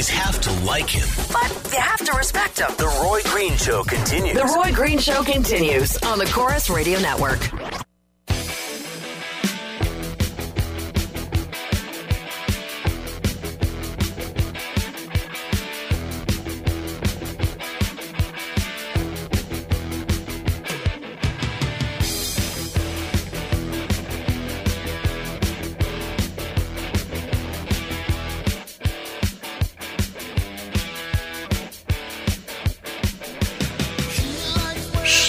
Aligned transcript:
Always 0.00 0.08
have 0.08 0.40
to 0.40 0.64
like 0.64 0.88
him. 0.88 1.06
But 1.30 1.72
you 1.74 1.78
have 1.78 2.02
to 2.06 2.12
respect 2.16 2.58
him. 2.58 2.70
The 2.78 2.86
Roy 2.86 3.20
Green 3.24 3.54
Show 3.58 3.84
continues. 3.84 4.34
The 4.34 4.46
Roy 4.46 4.72
Green 4.72 4.98
Show 4.98 5.22
continues 5.22 5.94
on 5.98 6.18
the 6.18 6.24
Corus 6.24 6.70
Radio 6.70 6.98
Network. 7.00 7.89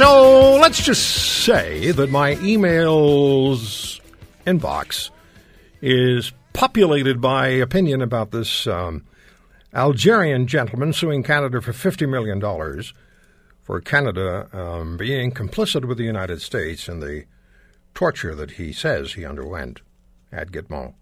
So 0.03 0.55
let's 0.55 0.83
just 0.83 1.43
say 1.45 1.91
that 1.91 2.09
my 2.09 2.33
emails 2.37 4.01
inbox 4.47 5.11
is 5.79 6.33
populated 6.53 7.21
by 7.21 7.49
opinion 7.49 8.01
about 8.01 8.31
this 8.31 8.65
um, 8.65 9.05
Algerian 9.75 10.47
gentleman 10.47 10.91
suing 10.91 11.21
Canada 11.21 11.61
for 11.61 11.71
$50 11.71 12.09
million 12.09 12.41
for 13.61 13.79
Canada 13.79 14.49
um, 14.51 14.97
being 14.97 15.31
complicit 15.31 15.85
with 15.85 15.99
the 15.99 16.03
United 16.03 16.41
States 16.41 16.89
in 16.89 16.99
the 16.99 17.25
torture 17.93 18.33
that 18.33 18.53
he 18.53 18.73
says 18.73 19.13
he 19.13 19.23
underwent 19.23 19.81
at 20.31 20.51
Gitmo. 20.51 20.95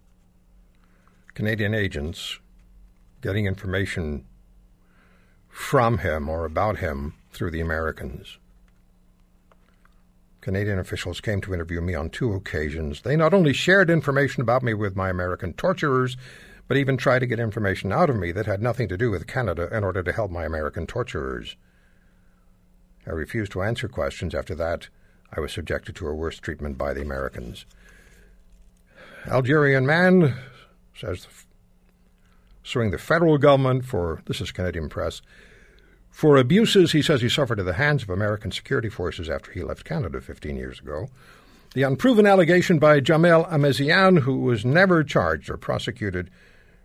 Canadian 1.32 1.72
agents 1.72 2.38
getting 3.22 3.46
information 3.46 4.26
from 5.48 5.96
him 5.96 6.28
or 6.28 6.44
about 6.44 6.80
him 6.80 7.14
through 7.32 7.50
the 7.50 7.62
Americans. 7.62 8.36
Canadian 10.40 10.78
officials 10.78 11.20
came 11.20 11.40
to 11.42 11.52
interview 11.52 11.80
me 11.80 11.94
on 11.94 12.08
two 12.08 12.32
occasions. 12.32 13.02
They 13.02 13.16
not 13.16 13.34
only 13.34 13.52
shared 13.52 13.90
information 13.90 14.40
about 14.40 14.62
me 14.62 14.72
with 14.72 14.96
my 14.96 15.10
American 15.10 15.52
torturers, 15.52 16.16
but 16.66 16.76
even 16.76 16.96
tried 16.96 17.18
to 17.18 17.26
get 17.26 17.40
information 17.40 17.92
out 17.92 18.08
of 18.08 18.16
me 18.16 18.32
that 18.32 18.46
had 18.46 18.62
nothing 18.62 18.88
to 18.88 18.96
do 18.96 19.10
with 19.10 19.26
Canada 19.26 19.68
in 19.76 19.84
order 19.84 20.02
to 20.02 20.12
help 20.12 20.30
my 20.30 20.44
American 20.44 20.86
torturers. 20.86 21.56
I 23.06 23.10
refused 23.10 23.52
to 23.52 23.62
answer 23.62 23.88
questions. 23.88 24.34
After 24.34 24.54
that, 24.54 24.88
I 25.32 25.40
was 25.40 25.52
subjected 25.52 25.96
to 25.96 26.08
a 26.08 26.14
worse 26.14 26.38
treatment 26.38 26.78
by 26.78 26.94
the 26.94 27.02
Americans. 27.02 27.66
Algerian 29.26 29.84
man 29.84 30.34
says 30.94 31.26
suing 32.62 32.90
the 32.90 32.98
federal 32.98 33.36
government 33.36 33.84
for 33.84 34.22
this 34.26 34.40
is 34.40 34.52
Canadian 34.52 34.88
press 34.88 35.22
for 36.10 36.36
abuses 36.36 36.92
he 36.92 37.02
says 37.02 37.22
he 37.22 37.28
suffered 37.28 37.60
at 37.60 37.66
the 37.66 37.74
hands 37.74 38.02
of 38.02 38.10
American 38.10 38.50
security 38.50 38.88
forces 38.88 39.28
after 39.30 39.52
he 39.52 39.62
left 39.62 39.84
Canada 39.84 40.20
15 40.20 40.56
years 40.56 40.80
ago. 40.80 41.08
The 41.72 41.84
unproven 41.84 42.26
allegation 42.26 42.78
by 42.78 43.00
Djamel 43.00 43.48
Ameziane, 43.48 44.20
who 44.20 44.38
was 44.38 44.64
never 44.64 45.04
charged 45.04 45.48
or 45.48 45.56
prosecuted, 45.56 46.30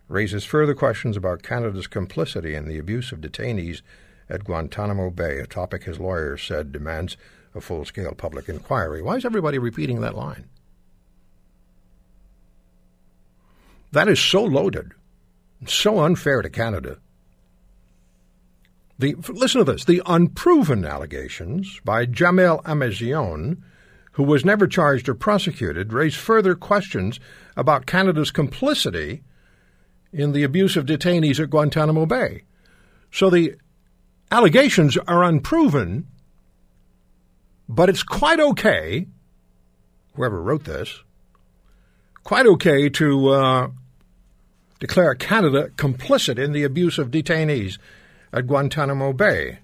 raises 0.08 0.44
further 0.44 0.74
questions 0.74 1.16
about 1.16 1.42
Canada's 1.42 1.88
complicity 1.88 2.54
in 2.54 2.68
the 2.68 2.78
abuse 2.78 3.10
of 3.10 3.20
detainees 3.20 3.82
at 4.28 4.44
Guantanamo 4.44 5.10
Bay, 5.10 5.38
a 5.38 5.46
topic 5.46 5.84
his 5.84 5.98
lawyers 5.98 6.42
said 6.42 6.72
demands 6.72 7.16
a 7.54 7.60
full 7.60 7.84
scale 7.84 8.12
public 8.12 8.48
inquiry. 8.48 9.02
Why 9.02 9.16
is 9.16 9.24
everybody 9.24 9.58
repeating 9.58 10.00
that 10.00 10.14
line? 10.14 10.44
That 13.92 14.08
is 14.08 14.20
so 14.20 14.44
loaded, 14.44 14.92
so 15.66 16.00
unfair 16.00 16.42
to 16.42 16.50
Canada. 16.50 16.98
The, 18.98 19.14
listen 19.28 19.64
to 19.64 19.72
this. 19.72 19.84
The 19.84 20.02
unproven 20.06 20.84
allegations 20.84 21.80
by 21.84 22.06
Djamel 22.06 22.62
Ameziane, 22.64 23.58
who 24.12 24.22
was 24.22 24.44
never 24.44 24.66
charged 24.66 25.08
or 25.08 25.14
prosecuted, 25.14 25.92
raise 25.92 26.14
further 26.14 26.54
questions 26.54 27.20
about 27.56 27.86
Canada's 27.86 28.30
complicity 28.30 29.22
in 30.12 30.32
the 30.32 30.44
abuse 30.44 30.76
of 30.76 30.86
detainees 30.86 31.38
at 31.40 31.50
Guantanamo 31.50 32.06
Bay. 32.06 32.44
So 33.10 33.28
the 33.28 33.56
allegations 34.30 34.96
are 34.96 35.22
unproven, 35.22 36.06
but 37.68 37.90
it's 37.90 38.02
quite 38.02 38.40
okay, 38.40 39.06
whoever 40.14 40.42
wrote 40.42 40.64
this, 40.64 41.02
quite 42.24 42.46
okay 42.46 42.88
to 42.88 43.28
uh, 43.28 43.68
declare 44.80 45.14
Canada 45.14 45.68
complicit 45.76 46.38
in 46.42 46.52
the 46.52 46.64
abuse 46.64 46.98
of 46.98 47.10
detainees 47.10 47.78
at 48.36 48.46
Guantanamo 48.46 49.14
Bay. 49.14 49.58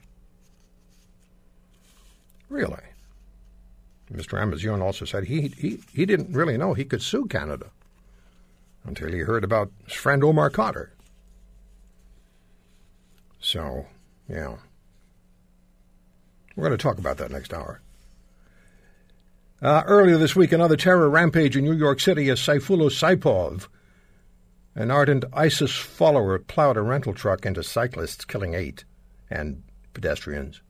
Really? 2.49 2.83
Mr. 4.11 4.41
Ameziane 4.41 4.83
also 4.83 5.05
said 5.05 5.25
he, 5.25 5.49
he, 5.49 5.81
he 5.93 6.07
didn't 6.07 6.33
really 6.33 6.57
know 6.57 6.73
he 6.73 6.85
could 6.85 7.03
sue 7.03 7.27
Canada 7.27 7.67
until 8.85 9.13
he 9.13 9.19
heard 9.19 9.45
about 9.45 9.71
his 9.85 9.93
friend 9.93 10.25
Omar 10.25 10.51
Khadr. 10.51 10.89
So, 13.41 13.87
yeah. 14.29 14.57
We're 16.57 16.69
going 16.69 16.79
to 16.79 16.83
talk 16.83 16.99
about 16.99 17.19
that 17.19 17.31
next 17.31 17.53
hour. 17.53 17.81
Uh, 19.61 19.83
earlier 19.87 20.17
this 20.17 20.35
week, 20.35 20.53
another 20.53 20.77
terror 20.77 21.09
rampage 21.09 21.57
in 21.57 21.65
New 21.65 21.75
York 21.75 22.01
City 22.01 22.31
as 22.31 22.41
Sayfullo 22.41 22.91
Saipov, 22.91 23.69
an 24.75 24.91
ardent 24.91 25.25
ISIS 25.33 25.77
follower, 25.77 26.39
plowed 26.39 26.77
a 26.77 26.83
rental 26.83 27.13
truck 27.13 27.45
into 27.45 27.63
cyclists, 27.63 28.25
killing 28.25 28.55
eight, 28.55 28.85
and 29.31 29.63
pedestrians. 29.93 30.63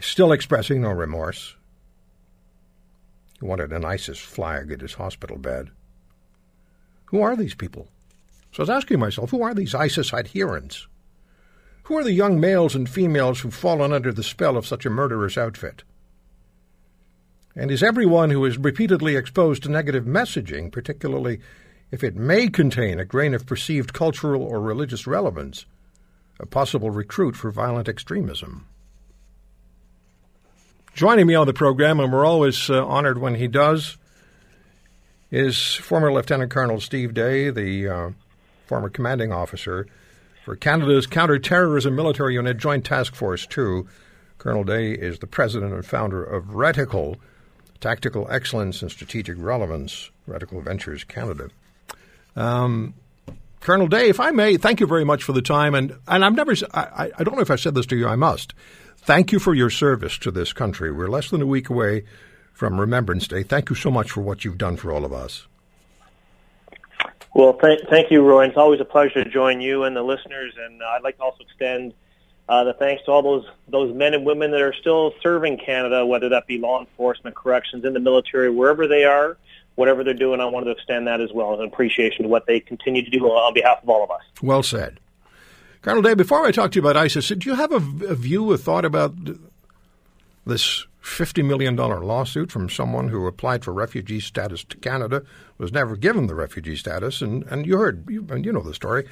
Still 0.00 0.32
expressing 0.32 0.82
no 0.82 0.90
remorse. 0.90 1.56
He 3.40 3.46
wanted 3.46 3.72
an 3.72 3.84
ISIS 3.84 4.18
flag 4.18 4.70
at 4.70 4.80
his 4.80 4.94
hospital 4.94 5.38
bed. 5.38 5.70
Who 7.06 7.20
are 7.20 7.36
these 7.36 7.54
people? 7.54 7.88
So 8.52 8.60
I 8.60 8.62
was 8.62 8.70
asking 8.70 9.00
myself, 9.00 9.30
who 9.30 9.42
are 9.42 9.54
these 9.54 9.74
ISIS 9.74 10.12
adherents? 10.12 10.86
Who 11.84 11.96
are 11.98 12.04
the 12.04 12.12
young 12.12 12.40
males 12.40 12.74
and 12.74 12.88
females 12.88 13.40
who've 13.40 13.54
fallen 13.54 13.92
under 13.92 14.12
the 14.12 14.22
spell 14.22 14.56
of 14.56 14.66
such 14.66 14.86
a 14.86 14.90
murderous 14.90 15.36
outfit? 15.36 15.84
And 17.54 17.70
is 17.70 17.82
everyone 17.82 18.30
who 18.30 18.44
is 18.44 18.58
repeatedly 18.58 19.16
exposed 19.16 19.62
to 19.62 19.70
negative 19.70 20.04
messaging, 20.04 20.72
particularly 20.72 21.40
if 21.90 22.02
it 22.02 22.16
may 22.16 22.48
contain 22.48 22.98
a 22.98 23.04
grain 23.04 23.34
of 23.34 23.46
perceived 23.46 23.92
cultural 23.92 24.42
or 24.42 24.60
religious 24.60 25.06
relevance, 25.06 25.66
a 26.40 26.46
possible 26.46 26.90
recruit 26.90 27.36
for 27.36 27.50
violent 27.50 27.88
extremism? 27.88 28.66
Joining 30.94 31.26
me 31.26 31.34
on 31.34 31.46
the 31.46 31.52
program, 31.52 32.00
and 32.00 32.12
we're 32.12 32.24
always 32.24 32.70
uh, 32.70 32.84
honored 32.86 33.18
when 33.18 33.34
he 33.34 33.48
does, 33.48 33.98
is 35.30 35.74
former 35.74 36.12
Lieutenant 36.12 36.50
Colonel 36.50 36.80
Steve 36.80 37.12
Day, 37.12 37.50
the 37.50 37.88
uh, 37.88 38.10
former 38.66 38.88
commanding 38.88 39.32
officer 39.32 39.86
for 40.44 40.56
Canada's 40.56 41.06
Counterterrorism 41.06 41.94
Military 41.94 42.34
Unit 42.34 42.56
Joint 42.56 42.84
Task 42.84 43.14
Force 43.14 43.46
2. 43.46 43.86
Colonel 44.38 44.64
Day 44.64 44.92
is 44.92 45.18
the 45.18 45.26
president 45.26 45.72
and 45.74 45.84
founder 45.84 46.22
of 46.22 46.44
Reticle, 46.46 47.16
Tactical 47.80 48.26
Excellence 48.30 48.80
and 48.80 48.90
Strategic 48.90 49.36
Relevance, 49.38 50.10
Reticle 50.28 50.62
Ventures 50.62 51.04
Canada. 51.04 51.50
Um, 52.36 52.94
Colonel 53.60 53.88
Day, 53.88 54.08
if 54.08 54.20
I 54.20 54.30
may, 54.30 54.56
thank 54.58 54.78
you 54.78 54.86
very 54.86 55.04
much 55.04 55.24
for 55.24 55.32
the 55.32 55.42
time. 55.42 55.74
And, 55.74 55.96
and 56.06 56.24
I've 56.24 56.34
never, 56.34 56.54
I, 56.72 57.10
I 57.18 57.24
don't 57.24 57.34
know 57.34 57.40
if 57.40 57.50
I 57.50 57.56
said 57.56 57.74
this 57.74 57.86
to 57.86 57.96
you, 57.96 58.06
I 58.06 58.14
must. 58.14 58.54
Thank 58.98 59.32
you 59.32 59.38
for 59.38 59.54
your 59.54 59.70
service 59.70 60.18
to 60.18 60.30
this 60.30 60.52
country. 60.52 60.92
We're 60.92 61.08
less 61.08 61.30
than 61.30 61.42
a 61.42 61.46
week 61.46 61.70
away 61.70 62.04
from 62.52 62.78
Remembrance 62.78 63.26
Day. 63.26 63.42
Thank 63.42 63.70
you 63.70 63.76
so 63.76 63.90
much 63.90 64.10
for 64.10 64.20
what 64.20 64.44
you've 64.44 64.58
done 64.58 64.76
for 64.76 64.92
all 64.92 65.04
of 65.04 65.12
us. 65.12 65.46
Well, 67.34 67.54
th- 67.54 67.86
thank 67.90 68.10
you, 68.10 68.22
Roy. 68.22 68.46
It's 68.46 68.56
always 68.56 68.80
a 68.80 68.84
pleasure 68.84 69.24
to 69.24 69.30
join 69.30 69.60
you 69.60 69.84
and 69.84 69.96
the 69.96 70.02
listeners. 70.02 70.54
And 70.64 70.82
uh, 70.82 70.86
I'd 70.86 71.02
like 71.02 71.16
to 71.16 71.22
also 71.24 71.42
extend 71.42 71.94
Uh, 72.48 72.62
the 72.62 72.74
thanks 72.74 73.02
to 73.04 73.10
all 73.10 73.22
those 73.22 73.44
those 73.66 73.92
men 73.92 74.14
and 74.14 74.24
women 74.24 74.52
that 74.52 74.62
are 74.62 74.72
still 74.72 75.12
serving 75.20 75.58
Canada, 75.58 76.06
whether 76.06 76.28
that 76.28 76.46
be 76.46 76.58
law 76.58 76.78
enforcement, 76.78 77.34
corrections, 77.34 77.84
in 77.84 77.92
the 77.92 77.98
military, 77.98 78.48
wherever 78.48 78.86
they 78.86 79.02
are, 79.02 79.36
whatever 79.76 80.02
they're 80.02 80.14
doing. 80.14 80.40
I 80.40 80.46
wanted 80.46 80.66
to 80.66 80.72
extend 80.72 81.06
that 81.06 81.20
as 81.20 81.32
well 81.32 81.54
as 81.54 81.60
an 81.60 81.66
appreciation 81.66 82.24
to 82.24 82.28
what 82.28 82.46
they 82.46 82.60
continue 82.60 83.04
to 83.04 83.10
do 83.10 83.24
on 83.24 83.54
behalf 83.54 83.82
of 83.82 83.88
all 83.88 84.02
of 84.02 84.10
us. 84.10 84.22
Well 84.42 84.62
said. 84.62 84.98
Colonel 85.82 86.02
Day, 86.02 86.14
before 86.14 86.44
I 86.44 86.50
talk 86.50 86.72
to 86.72 86.76
you 86.76 86.82
about 86.82 86.96
ISIS, 86.96 87.28
do 87.28 87.48
you 87.48 87.54
have 87.54 87.70
a, 87.70 87.76
a 88.08 88.14
view, 88.14 88.52
a 88.52 88.58
thought 88.58 88.84
about 88.84 89.14
this 90.44 90.86
$50 91.02 91.44
million 91.44 91.76
lawsuit 91.76 92.50
from 92.50 92.68
someone 92.68 93.08
who 93.08 93.26
applied 93.26 93.64
for 93.64 93.72
refugee 93.72 94.20
status 94.20 94.64
to 94.64 94.76
Canada, 94.78 95.22
was 95.58 95.72
never 95.72 95.96
given 95.96 96.26
the 96.26 96.34
refugee 96.34 96.76
status, 96.76 97.22
and, 97.22 97.44
and 97.44 97.66
you 97.66 97.78
heard, 97.78 98.04
you, 98.10 98.26
you 98.36 98.52
know 98.52 98.62
the 98.62 98.74
story. 98.74 99.06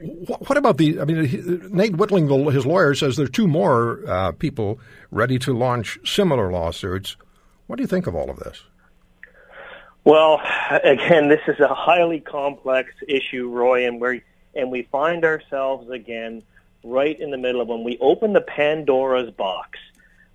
What, 0.00 0.48
what 0.48 0.58
about 0.58 0.78
the, 0.78 1.00
I 1.00 1.04
mean, 1.04 1.70
Nate 1.72 1.96
Whitling, 1.96 2.52
his 2.52 2.66
lawyer, 2.66 2.94
says 2.94 3.16
there 3.16 3.26
are 3.26 3.28
two 3.28 3.46
more 3.46 4.02
uh, 4.08 4.32
people 4.32 4.80
ready 5.12 5.38
to 5.40 5.56
launch 5.56 5.98
similar 6.04 6.50
lawsuits. 6.50 7.16
What 7.68 7.76
do 7.76 7.82
you 7.82 7.88
think 7.88 8.08
of 8.08 8.16
all 8.16 8.28
of 8.28 8.38
this? 8.40 8.64
Well, 10.04 10.40
again, 10.82 11.28
this 11.28 11.42
is 11.46 11.60
a 11.60 11.72
highly 11.72 12.18
complex 12.18 12.92
issue, 13.06 13.48
Roy, 13.48 13.86
and 13.86 14.00
we 14.00 14.22
and 14.54 14.70
we 14.70 14.82
find 14.82 15.24
ourselves 15.24 15.88
again 15.90 16.42
right 16.82 17.18
in 17.18 17.30
the 17.30 17.38
middle 17.38 17.60
of 17.60 17.68
when 17.68 17.84
we 17.84 17.98
open 18.00 18.32
the 18.32 18.40
Pandora's 18.40 19.30
box 19.30 19.78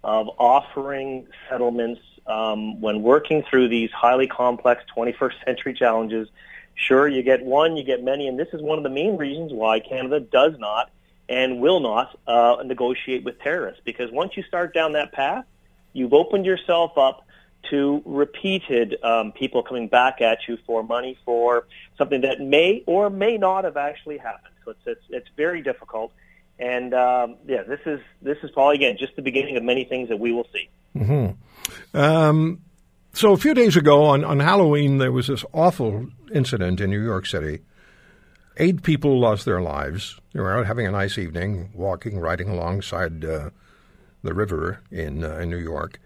of 0.05 0.29
offering 0.39 1.27
settlements 1.49 2.01
um, 2.25 2.79
when 2.79 3.01
working 3.03 3.43
through 3.43 3.67
these 3.67 3.91
highly 3.91 4.25
complex 4.25 4.83
21st 4.95 5.43
century 5.45 5.73
challenges. 5.73 6.29
Sure, 6.75 7.07
you 7.07 7.21
get 7.21 7.43
one, 7.43 7.75
you 7.75 7.83
get 7.83 8.01
many, 8.01 8.29
and 8.29 8.39
this 8.39 8.47
is 8.53 8.61
one 8.61 8.77
of 8.77 8.83
the 8.83 8.89
main 8.89 9.17
reasons 9.17 9.51
why 9.51 9.81
Canada 9.81 10.21
does 10.21 10.57
not 10.57 10.91
and 11.27 11.59
will 11.59 11.81
not 11.81 12.17
uh, 12.25 12.63
negotiate 12.63 13.25
with 13.25 13.37
terrorists. 13.41 13.81
Because 13.83 14.11
once 14.11 14.37
you 14.37 14.43
start 14.43 14.73
down 14.73 14.93
that 14.93 15.11
path, 15.11 15.43
you've 15.91 16.13
opened 16.13 16.45
yourself 16.45 16.97
up 16.97 17.26
to 17.69 18.01
repeated 18.05 18.97
um, 19.03 19.31
people 19.31 19.63
coming 19.63 19.87
back 19.87 20.21
at 20.21 20.39
you 20.47 20.57
for 20.65 20.83
money 20.83 21.17
for 21.25 21.67
something 21.97 22.21
that 22.21 22.39
may 22.39 22.83
or 22.85 23.09
may 23.09 23.37
not 23.37 23.63
have 23.63 23.77
actually 23.77 24.17
happened. 24.17 24.53
So 24.63 24.71
it's 24.71 24.81
it's, 24.85 25.05
it's 25.09 25.29
very 25.35 25.61
difficult. 25.61 26.11
And 26.59 26.93
um, 26.93 27.35
yeah, 27.45 27.63
this 27.63 27.79
is 27.85 27.99
this 28.21 28.37
is 28.43 28.51
probably 28.51 28.75
again 28.75 28.97
just 28.99 29.15
the 29.15 29.21
beginning 29.21 29.57
of 29.57 29.63
many 29.63 29.85
things 29.85 30.09
that 30.09 30.19
we 30.19 30.31
will 30.31 30.47
see. 30.53 30.69
Mm-hmm. 30.95 31.97
Um, 31.97 32.61
so 33.13 33.33
a 33.33 33.37
few 33.37 33.53
days 33.53 33.75
ago 33.75 34.03
on, 34.05 34.23
on 34.23 34.39
Halloween, 34.39 34.99
there 34.99 35.11
was 35.11 35.27
this 35.27 35.43
awful 35.53 36.07
incident 36.33 36.79
in 36.79 36.89
New 36.89 37.03
York 37.03 37.25
City. 37.25 37.61
Eight 38.57 38.83
people 38.83 39.19
lost 39.19 39.45
their 39.45 39.61
lives. 39.61 40.19
They 40.33 40.39
were 40.39 40.57
out 40.57 40.65
having 40.65 40.87
a 40.87 40.91
nice 40.91 41.17
evening, 41.17 41.71
walking, 41.73 42.19
riding 42.19 42.49
alongside 42.49 43.23
uh, 43.23 43.49
the 44.23 44.33
river 44.33 44.81
in 44.91 45.23
uh, 45.23 45.37
in 45.37 45.49
New 45.49 45.57
York. 45.57 45.99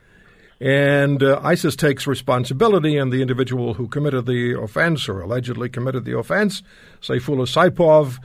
And 0.61 1.23
uh, 1.23 1.39
ISIS 1.43 1.75
takes 1.75 2.05
responsibility, 2.05 2.95
and 2.95 3.11
the 3.11 3.23
individual 3.23 3.73
who 3.73 3.87
committed 3.87 4.27
the 4.27 4.59
offense 4.61 5.09
or 5.09 5.21
allegedly 5.21 5.69
committed 5.69 6.05
the 6.05 6.15
offense, 6.15 6.61
Sayfullo 7.01 7.47
Saipov, 7.47 8.19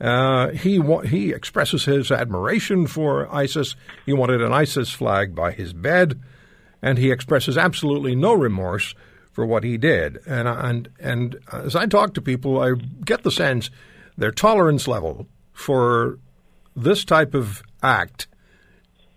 uh, 0.00 0.52
he 0.52 0.78
wa- 0.78 1.00
he 1.00 1.32
expresses 1.32 1.84
his 1.86 2.12
admiration 2.12 2.86
for 2.86 3.28
ISIS. 3.34 3.74
He 4.04 4.12
wanted 4.12 4.42
an 4.42 4.52
ISIS 4.52 4.90
flag 4.90 5.34
by 5.34 5.50
his 5.50 5.72
bed, 5.72 6.20
and 6.80 6.98
he 6.98 7.10
expresses 7.10 7.58
absolutely 7.58 8.14
no 8.14 8.32
remorse 8.32 8.94
for 9.32 9.44
what 9.44 9.64
he 9.64 9.76
did. 9.76 10.18
And 10.24 10.46
and 10.46 10.88
and 11.00 11.36
as 11.52 11.74
I 11.74 11.86
talk 11.86 12.14
to 12.14 12.22
people, 12.22 12.60
I 12.60 12.74
get 13.04 13.24
the 13.24 13.32
sense 13.32 13.70
their 14.16 14.30
tolerance 14.30 14.86
level 14.86 15.26
for 15.52 16.20
this 16.76 17.04
type 17.04 17.34
of 17.34 17.64
act 17.82 18.28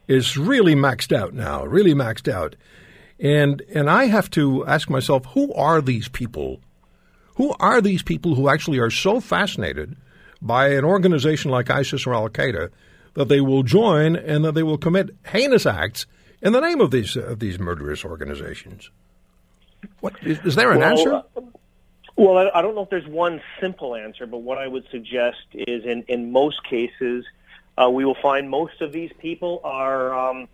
is 0.09 0.35
really 0.35 0.75
maxed 0.75 1.15
out 1.15 1.33
now, 1.33 1.63
really 1.63 1.93
maxed 1.93 2.29
out. 2.29 2.55
And 3.19 3.61
and 3.73 3.89
I 3.89 4.05
have 4.05 4.29
to 4.31 4.65
ask 4.65 4.89
myself, 4.89 5.25
who 5.27 5.53
are 5.53 5.81
these 5.81 6.09
people? 6.09 6.59
Who 7.35 7.55
are 7.59 7.79
these 7.79 8.03
people 8.03 8.35
who 8.35 8.49
actually 8.49 8.79
are 8.79 8.89
so 8.89 9.21
fascinated 9.21 9.95
by 10.41 10.69
an 10.69 10.83
organization 10.83 11.51
like 11.51 11.69
ISIS 11.69 12.05
or 12.05 12.13
Al 12.13 12.29
Qaeda 12.29 12.69
that 13.13 13.29
they 13.29 13.39
will 13.39 13.63
join 13.63 14.15
and 14.15 14.43
that 14.43 14.53
they 14.53 14.63
will 14.63 14.77
commit 14.77 15.11
heinous 15.27 15.65
acts 15.65 16.05
in 16.41 16.53
the 16.53 16.59
name 16.59 16.81
of 16.81 16.91
these 16.91 17.15
uh, 17.15 17.21
of 17.21 17.39
these 17.39 17.59
murderous 17.59 18.03
organizations? 18.03 18.89
What 19.99 20.15
is, 20.23 20.39
is 20.39 20.55
there 20.55 20.71
an 20.71 20.79
well, 20.79 20.89
answer? 20.89 21.23
Well, 22.15 22.51
I 22.53 22.61
don't 22.61 22.75
know 22.75 22.81
if 22.81 22.89
there's 22.89 23.07
one 23.07 23.41
simple 23.61 23.95
answer, 23.95 24.25
but 24.25 24.39
what 24.39 24.57
I 24.57 24.67
would 24.67 24.85
suggest 24.91 25.37
is 25.53 25.85
in, 25.85 26.03
in 26.07 26.31
most 26.31 26.63
cases– 26.63 27.25
uh, 27.81 27.89
we 27.89 28.05
will 28.05 28.17
find 28.21 28.49
most 28.49 28.81
of 28.81 28.91
these 28.91 29.11
people 29.19 29.61
are 29.63 30.13
um, 30.13 30.47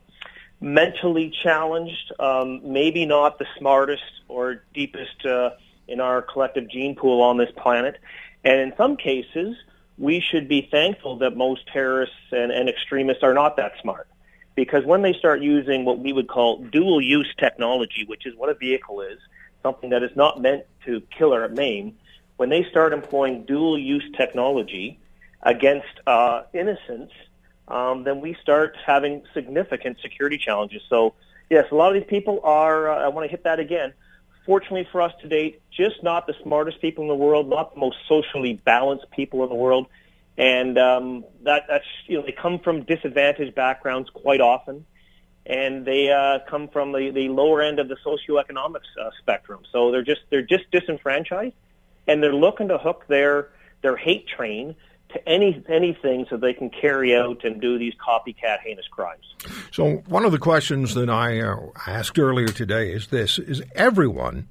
mentally 0.62 1.34
challenged, 1.44 2.12
um, 2.20 2.62
maybe 2.64 3.06
not 3.06 3.40
the 3.40 3.46
smartest 3.58 4.04
or 4.28 4.64
deepest 4.74 5.26
uh, 5.26 5.52
in 5.88 6.00
our 6.00 6.22
collective 6.22 6.70
gene 6.70 6.96
pool 6.96 7.22
on 7.22 7.38
this 7.38 7.50
planet. 7.58 8.00
And 8.44 8.60
in 8.60 8.74
some 8.78 8.98
cases, 8.98 9.56
we 9.98 10.20
should 10.20 10.48
be 10.48 10.68
thankful 10.70 11.18
that 11.20 11.36
most 11.36 11.68
terrorists 11.68 12.16
and, 12.32 12.52
and 12.52 12.70
extremists 12.70 13.24
are 13.24 13.34
not 13.34 13.58
that 13.58 13.74
smart. 13.82 14.08
Because 14.56 14.86
when 14.86 15.02
they 15.02 15.14
start 15.14 15.42
using 15.42 15.84
what 15.84 16.00
we 16.00 16.14
would 16.14 16.28
call 16.28 16.64
dual 16.64 17.02
use 17.02 17.34
technology, 17.38 18.06
which 18.06 18.26
is 18.26 18.36
what 18.36 18.50
a 18.50 18.54
vehicle 18.54 19.02
is, 19.02 19.20
something 19.64 19.90
that 19.90 20.04
is 20.04 20.16
not 20.16 20.42
meant 20.42 20.64
to 20.86 21.02
kill 21.18 21.34
or 21.34 21.48
maim, 21.50 21.96
when 22.38 22.50
they 22.50 22.64
start 22.70 22.94
employing 22.94 23.46
dual 23.46 23.78
use 23.78 24.06
technology, 24.16 25.00
against 25.46 25.86
uh, 26.06 26.42
um, 27.68 28.04
then 28.04 28.20
we 28.20 28.36
start 28.42 28.76
having 28.86 29.24
significant 29.34 29.98
security 30.02 30.38
challenges. 30.38 30.82
So, 30.90 31.14
yes, 31.50 31.66
a 31.72 31.76
lot 31.76 31.96
of 31.96 32.02
these 32.02 32.10
people 32.10 32.42
are, 32.44 32.90
uh, 32.90 33.06
I 33.06 33.08
want 33.08 33.26
to 33.26 33.32
hit 33.32 33.44
that 33.44 33.60
again. 33.60 33.94
Fortunately 34.46 34.88
for 34.92 35.02
us 35.02 35.14
to 35.22 35.28
date, 35.28 35.62
just 35.72 36.04
not 36.04 36.28
the 36.28 36.36
smartest 36.44 36.82
people 36.82 37.04
in 37.04 37.08
the 37.08 37.16
world, 37.16 37.50
not 37.50 37.74
the 37.74 37.80
most 37.80 37.98
socially 38.08 38.54
balanced 38.54 39.10
people 39.12 39.44
in 39.44 39.50
the 39.50 39.56
world. 39.56 39.88
And 40.38 40.78
um, 40.78 41.26
that, 41.44 41.64
that's, 41.68 41.86
you 42.08 42.18
know, 42.18 42.26
they 42.26 42.32
come 42.32 42.60
from 42.60 42.84
disadvantaged 42.84 43.56
backgrounds 43.56 44.10
quite 44.10 44.42
often. 44.42 44.86
And 45.48 45.86
they 45.86 46.12
uh, 46.12 46.40
come 46.50 46.68
from 46.68 46.92
the, 46.92 47.12
the 47.12 47.30
lower 47.30 47.62
end 47.62 47.80
of 47.80 47.88
the 47.88 47.98
socioeconomic 48.06 48.82
uh, 49.00 49.12
spectrum. 49.20 49.62
So 49.72 49.92
they're 49.92 50.04
just, 50.04 50.22
they're 50.30 50.42
just 50.42 50.70
disenfranchised. 50.72 51.56
And 52.08 52.22
they're 52.22 52.34
looking 52.34 52.68
to 52.68 52.78
hook 52.78 53.06
their, 53.08 53.50
their 53.82 53.96
hate 53.96 54.28
train 54.28 54.76
any 55.26 55.64
anything 55.68 56.26
so 56.30 56.38
they 56.38 56.54
can 56.54 56.70
carry 56.70 57.16
out 57.16 57.44
and 57.44 57.62
do 57.62 57.78
these 57.78 57.94
copycat 57.96 58.60
heinous 58.64 58.88
crimes. 58.90 59.26
So 59.72 60.04
one 60.08 60.26
of 60.26 60.32
the 60.32 60.40
questions 60.40 60.94
that 60.96 61.10
I 61.10 61.40
uh, 61.40 61.58
asked 61.88 62.20
earlier 62.20 62.48
today 62.48 62.92
is 62.92 63.08
this: 63.08 63.40
Is 63.40 63.62
everyone 63.76 64.48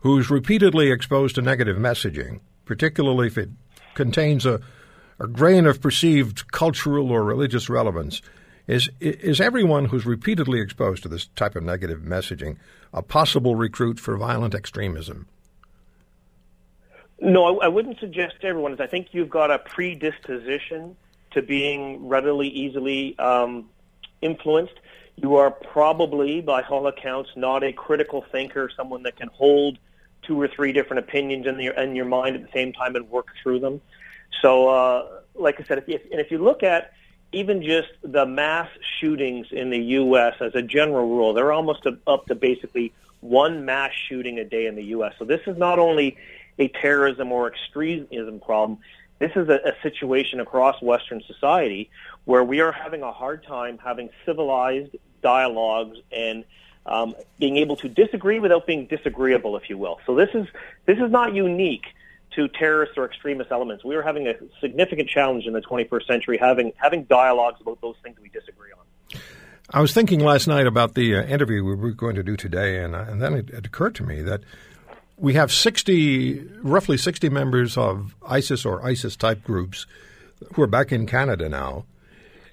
who's 0.00 0.30
repeatedly 0.30 0.90
exposed 0.90 1.34
to 1.34 1.42
negative 1.42 1.76
messaging, 1.76 2.40
particularly 2.64 3.26
if 3.26 3.38
it 3.38 3.50
contains 3.94 4.46
a, 4.46 4.60
a 5.18 5.26
grain 5.26 5.66
of 5.66 5.80
perceived 5.80 6.50
cultural 6.52 7.10
or 7.10 7.22
religious 7.22 7.68
relevance, 7.68 8.22
is 8.66 8.88
is 9.00 9.40
everyone 9.40 9.86
who's 9.86 10.06
repeatedly 10.06 10.60
exposed 10.60 11.02
to 11.02 11.08
this 11.08 11.26
type 11.36 11.56
of 11.56 11.62
negative 11.62 12.00
messaging 12.00 12.56
a 12.92 13.02
possible 13.02 13.56
recruit 13.56 13.98
for 13.98 14.16
violent 14.16 14.54
extremism? 14.54 15.26
No, 17.20 17.60
I, 17.60 17.66
I 17.66 17.68
wouldn't 17.68 18.00
suggest 18.00 18.40
to 18.40 18.46
everyone. 18.46 18.80
I 18.80 18.86
think 18.86 19.08
you've 19.12 19.28
got 19.28 19.50
a 19.50 19.58
predisposition 19.58 20.96
to 21.32 21.42
being 21.42 22.08
readily, 22.08 22.48
easily 22.48 23.18
um, 23.18 23.68
influenced. 24.22 24.74
You 25.16 25.36
are 25.36 25.50
probably, 25.50 26.40
by 26.40 26.62
all 26.62 26.86
accounts, 26.86 27.30
not 27.36 27.62
a 27.62 27.72
critical 27.72 28.24
thinker, 28.32 28.70
someone 28.74 29.02
that 29.02 29.16
can 29.16 29.28
hold 29.28 29.78
two 30.22 30.40
or 30.40 30.48
three 30.48 30.72
different 30.72 31.00
opinions 31.00 31.46
in 31.46 31.58
your 31.60 31.74
in 31.74 31.94
your 31.94 32.04
mind 32.04 32.36
at 32.36 32.42
the 32.42 32.52
same 32.52 32.72
time 32.72 32.96
and 32.96 33.08
work 33.10 33.28
through 33.42 33.60
them. 33.60 33.80
So, 34.40 34.68
uh, 34.68 35.06
like 35.34 35.60
I 35.60 35.64
said, 35.64 35.84
if 35.86 36.02
and 36.10 36.20
if 36.20 36.30
you 36.30 36.38
look 36.38 36.62
at 36.62 36.92
even 37.32 37.62
just 37.62 37.88
the 38.02 38.24
mass 38.26 38.68
shootings 38.98 39.48
in 39.50 39.70
the 39.70 39.78
U.S. 39.78 40.34
as 40.40 40.54
a 40.54 40.62
general 40.62 41.08
rule, 41.08 41.34
they're 41.34 41.52
almost 41.52 41.86
up 42.06 42.26
to 42.26 42.34
basically 42.34 42.92
one 43.20 43.64
mass 43.66 43.92
shooting 44.08 44.38
a 44.38 44.44
day 44.44 44.66
in 44.66 44.74
the 44.74 44.84
U.S. 44.84 45.12
So 45.18 45.24
this 45.24 45.40
is 45.46 45.56
not 45.58 45.78
only 45.78 46.16
a 46.60 46.68
terrorism 46.68 47.32
or 47.32 47.48
extremism 47.52 48.38
problem. 48.38 48.78
This 49.18 49.32
is 49.34 49.48
a, 49.48 49.60
a 49.64 49.72
situation 49.82 50.40
across 50.40 50.80
Western 50.80 51.22
society 51.26 51.90
where 52.24 52.44
we 52.44 52.60
are 52.60 52.72
having 52.72 53.02
a 53.02 53.12
hard 53.12 53.44
time 53.44 53.78
having 53.78 54.10
civilized 54.24 54.94
dialogues 55.22 55.98
and 56.12 56.44
um, 56.86 57.14
being 57.38 57.56
able 57.56 57.76
to 57.76 57.88
disagree 57.88 58.38
without 58.38 58.66
being 58.66 58.86
disagreeable, 58.86 59.56
if 59.56 59.68
you 59.68 59.76
will. 59.78 60.00
So 60.06 60.14
this 60.14 60.30
is 60.34 60.46
this 60.86 60.98
is 60.98 61.10
not 61.10 61.34
unique 61.34 61.84
to 62.36 62.48
terrorist 62.48 62.92
or 62.96 63.04
extremist 63.04 63.50
elements. 63.50 63.84
We 63.84 63.96
are 63.96 64.02
having 64.02 64.28
a 64.28 64.34
significant 64.60 65.08
challenge 65.08 65.46
in 65.46 65.52
the 65.52 65.60
21st 65.60 66.06
century, 66.06 66.38
having 66.38 66.72
having 66.76 67.04
dialogues 67.04 67.60
about 67.60 67.80
those 67.80 67.96
things 68.02 68.16
we 68.22 68.28
disagree 68.28 68.70
on. 68.72 69.20
I 69.72 69.80
was 69.80 69.92
thinking 69.92 70.20
last 70.20 70.48
night 70.48 70.66
about 70.66 70.94
the 70.94 71.16
uh, 71.16 71.22
interview 71.24 71.64
we 71.64 71.74
were 71.74 71.92
going 71.92 72.16
to 72.16 72.22
do 72.22 72.36
today, 72.36 72.82
and, 72.82 72.94
uh, 72.94 73.04
and 73.06 73.22
then 73.22 73.34
it, 73.34 73.50
it 73.50 73.66
occurred 73.66 73.94
to 73.96 74.02
me 74.02 74.20
that 74.22 74.40
we 75.20 75.34
have 75.34 75.52
60, 75.52 76.42
roughly 76.62 76.96
60 76.96 77.28
members 77.28 77.76
of 77.76 78.14
ISIS 78.26 78.64
or 78.64 78.84
ISIS 78.84 79.16
type 79.16 79.44
groups 79.44 79.86
who 80.54 80.62
are 80.62 80.66
back 80.66 80.90
in 80.90 81.06
Canada 81.06 81.48
now. 81.48 81.84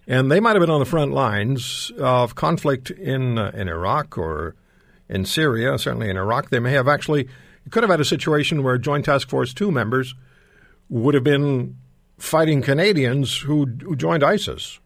and 0.06 0.32
they 0.32 0.40
might 0.40 0.56
have 0.56 0.62
been 0.62 0.70
on 0.70 0.80
the 0.80 0.86
front 0.86 1.14
lines 1.14 1.92
of 1.98 2.36
conflict 2.36 2.92
in 2.92 3.38
uh, 3.38 3.52
in 3.54 3.68
Iraq 3.68 4.18
or 4.18 4.56
in 5.10 5.26
Syria, 5.26 5.78
certainly 5.78 6.10
in 6.10 6.18
Iraq. 6.18 6.50
They 6.50 6.60
may 6.60 6.72
have 6.72 6.88
actually 6.88 7.28
could 7.70 7.84
have 7.84 7.90
had 7.90 8.00
a 8.00 8.06
situation 8.06 8.64
where 8.64 8.78
Joint 8.78 9.06
Task 9.06 9.30
Force 9.30 9.54
Two 9.54 9.72
members 9.72 10.16
would 10.90 11.14
have 11.14 11.24
been 11.24 11.76
fighting 12.18 12.62
Canadians 12.62 13.40
who, 13.40 13.66
who 13.66 13.96
joined 13.96 14.24
ISIS. 14.24 14.80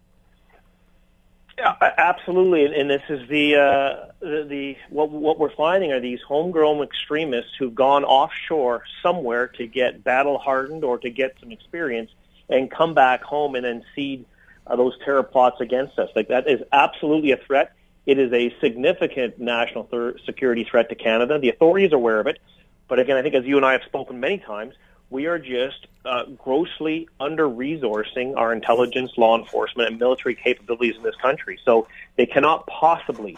Yeah, 1.62 1.75
absolutely, 2.00 2.65
and 2.75 2.89
this 2.89 3.03
is 3.08 3.30
the 3.30 3.56
uh, 3.56 4.12
the, 4.20 4.46
the 4.50 4.77
what 4.89 5.12
what 5.12 5.38
we're 5.38 5.53
finding 5.53 5.91
are 5.91 6.00
these 6.00 6.20
homegrown 6.27 6.82
extremists 6.82 7.51
who've 7.60 7.75
gone 7.75 8.03
offshore 8.03 8.84
somewhere 9.03 9.48
to 9.60 9.68
get 9.68 10.03
battle 10.03 10.39
hardened 10.39 10.84
or 10.84 10.98
to 10.98 11.12
get 11.12 11.36
some 11.39 11.51
experience, 11.51 12.10
and 12.50 12.72
come 12.72 12.96
back 12.96 13.22
home 13.22 13.53
and 13.53 13.63
then 13.63 13.84
seed 13.94 14.25
uh, 14.65 14.75
those 14.75 14.98
terror 15.06 15.22
plots 15.22 15.62
against 15.62 16.00
us. 16.00 16.10
Like 16.15 16.30
that 16.30 16.50
is 16.50 16.62
absolutely 16.72 17.32
a 17.32 17.38
threat. 17.38 17.74
It 18.08 18.18
is 18.18 18.34
a 18.34 18.51
significant 18.60 19.39
national 19.39 19.84
thir- 19.84 20.18
security 20.25 20.63
threat 20.63 20.89
to 20.89 20.96
Canada. 20.96 21.38
The 21.38 21.50
authorities 21.50 21.94
are 21.94 21.98
aware 21.98 22.20
of 22.20 22.25
it, 22.25 22.39
but 22.88 22.98
again, 22.98 23.18
I 23.18 23.22
think 23.22 23.36
as 23.36 23.46
you 23.46 23.58
and 23.58 23.65
I 23.68 23.74
have 23.74 23.84
spoken 23.84 24.20
many 24.20 24.39
times, 24.39 24.74
we 25.12 25.27
are 25.27 25.38
just 25.38 25.88
uh, 26.06 26.24
grossly 26.38 27.08
under 27.20 27.48
resourcing 27.48 28.36
our 28.38 28.53
intelligence, 28.53 29.12
law 29.18 29.38
enforcement, 29.38 29.89
and 29.89 30.00
military 30.00 30.36
capabilities 30.36 30.96
in 30.96 31.03
this 31.03 31.15
country. 31.18 31.60
So 31.65 31.88
they 32.15 32.25
cannot 32.25 32.65
possibly 32.65 33.38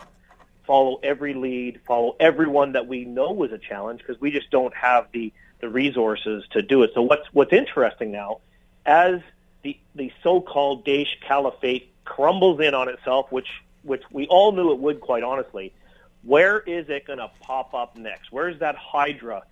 follow 0.66 1.00
every 1.04 1.34
lead, 1.34 1.82
follow 1.86 2.16
everyone 2.20 2.74
that 2.74 2.88
we 2.88 3.04
know 3.04 3.32
was 3.32 3.52
a 3.52 3.58
challenge 3.58 4.00
because 4.00 4.22
we 4.22 4.32
just 4.32 4.50
don't 4.52 4.74
have 4.76 5.08
the, 5.12 5.34
the 5.60 5.68
resources 5.68 6.46
to 6.52 6.62
do 6.62 6.84
it. 6.84 6.92
So 6.94 7.02
what's 7.02 7.28
what's 7.34 7.52
interesting 7.52 8.12
now, 8.12 8.40
as 8.86 9.20
the 9.64 9.78
the 9.96 10.14
so-called 10.22 10.86
Daesh 10.86 11.20
Caliphate 11.28 11.92
crumbles 12.06 12.60
in 12.62 12.76
on 12.76 12.88
itself, 12.88 13.32
which 13.32 13.50
which 13.82 14.04
we 14.12 14.28
all 14.28 14.52
knew 14.52 14.72
it 14.72 14.80
would, 14.80 15.02
quite 15.02 15.24
honestly. 15.24 15.74
Where 16.22 16.60
is 16.60 16.88
it 16.88 17.06
going 17.06 17.20
to 17.20 17.30
pop 17.42 17.74
up 17.74 17.98
next? 17.98 18.32
Where 18.32 18.48
is 18.48 18.60
that 18.60 18.76
Hydra 18.78 19.44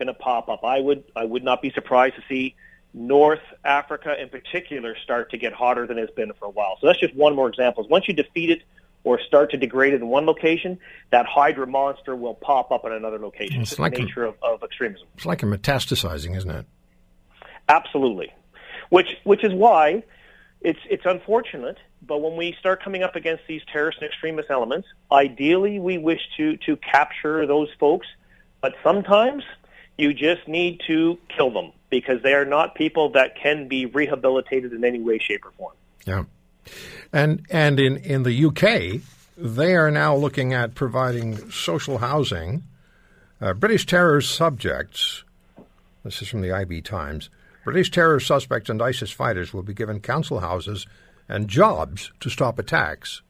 going 0.00 0.08
to 0.08 0.14
pop 0.14 0.48
up. 0.48 0.64
I 0.64 0.80
would 0.80 1.04
I 1.14 1.24
would 1.24 1.44
not 1.44 1.62
be 1.62 1.70
surprised 1.70 2.16
to 2.16 2.22
see 2.28 2.56
North 2.92 3.42
Africa 3.64 4.20
in 4.20 4.28
particular 4.28 4.96
start 5.04 5.30
to 5.30 5.38
get 5.38 5.52
hotter 5.52 5.86
than 5.86 5.98
it's 5.98 6.12
been 6.12 6.32
for 6.32 6.46
a 6.46 6.50
while. 6.50 6.78
So 6.80 6.88
that's 6.88 6.98
just 6.98 7.14
one 7.14 7.36
more 7.36 7.48
example. 7.48 7.86
Once 7.88 8.08
you 8.08 8.14
defeat 8.14 8.50
it 8.50 8.62
or 9.04 9.20
start 9.20 9.52
to 9.52 9.56
degrade 9.56 9.94
it 9.94 10.00
in 10.02 10.08
one 10.08 10.26
location, 10.26 10.78
that 11.10 11.26
Hydra 11.26 11.66
monster 11.66 12.16
will 12.16 12.34
pop 12.34 12.72
up 12.72 12.84
in 12.84 12.92
another 12.92 13.18
location. 13.18 13.62
It's, 13.62 13.72
it's 13.72 13.78
like 13.78 13.94
the 13.94 14.02
nature 14.02 14.24
a, 14.24 14.28
of, 14.30 14.34
of 14.42 14.62
extremism. 14.62 15.06
It's 15.14 15.26
like 15.26 15.42
a 15.42 15.46
metastasizing, 15.46 16.36
isn't 16.36 16.50
it? 16.50 16.66
Absolutely. 17.68 18.32
Which 18.88 19.16
which 19.22 19.44
is 19.44 19.54
why 19.54 20.02
it's 20.60 20.80
it's 20.90 21.06
unfortunate, 21.06 21.78
but 22.02 22.20
when 22.20 22.36
we 22.36 22.56
start 22.58 22.82
coming 22.82 23.02
up 23.02 23.14
against 23.14 23.44
these 23.46 23.62
terrorist 23.72 23.98
and 24.00 24.08
extremist 24.10 24.50
elements, 24.50 24.88
ideally 25.12 25.78
we 25.78 25.96
wish 25.96 26.20
to 26.36 26.56
to 26.66 26.76
capture 26.76 27.46
those 27.46 27.68
folks, 27.78 28.08
but 28.60 28.74
sometimes 28.82 29.44
you 30.00 30.14
just 30.14 30.48
need 30.48 30.80
to 30.86 31.18
kill 31.28 31.50
them 31.50 31.72
because 31.90 32.22
they 32.22 32.34
are 32.34 32.44
not 32.44 32.74
people 32.74 33.10
that 33.10 33.36
can 33.36 33.68
be 33.68 33.86
rehabilitated 33.86 34.72
in 34.72 34.84
any 34.84 35.00
way, 35.00 35.18
shape, 35.18 35.44
or 35.44 35.50
form. 35.52 35.74
Yeah. 36.06 36.24
And 37.12 37.44
and 37.50 37.80
in, 37.80 37.96
in 37.98 38.22
the 38.22 38.44
UK, 38.46 39.00
they 39.36 39.74
are 39.74 39.90
now 39.90 40.14
looking 40.14 40.52
at 40.52 40.74
providing 40.74 41.50
social 41.50 41.98
housing. 41.98 42.62
Uh, 43.40 43.54
British 43.54 43.86
terror 43.86 44.20
subjects, 44.20 45.24
this 46.04 46.20
is 46.20 46.28
from 46.28 46.42
the 46.42 46.52
IB 46.52 46.82
Times, 46.82 47.30
British 47.64 47.90
terror 47.90 48.20
suspects 48.20 48.68
and 48.68 48.82
ISIS 48.82 49.10
fighters 49.10 49.52
will 49.52 49.62
be 49.62 49.74
given 49.74 50.00
council 50.00 50.40
houses 50.40 50.86
and 51.28 51.48
jobs 51.48 52.12
to 52.20 52.28
stop 52.28 52.58
attacks. 52.58 53.22